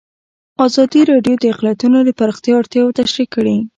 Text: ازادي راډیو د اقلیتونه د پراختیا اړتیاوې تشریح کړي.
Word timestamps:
ازادي 0.65 1.01
راډیو 1.11 1.35
د 1.39 1.43
اقلیتونه 1.53 1.97
د 2.03 2.09
پراختیا 2.19 2.53
اړتیاوې 2.59 2.95
تشریح 2.99 3.27
کړي. 3.35 3.57